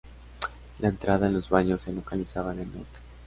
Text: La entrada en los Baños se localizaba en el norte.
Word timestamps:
La 0.79 0.87
entrada 0.87 1.27
en 1.27 1.33
los 1.35 1.51
Baños 1.51 1.83
se 1.83 1.93
localizaba 1.93 2.53
en 2.53 2.61
el 2.61 2.71
norte. 2.75 2.99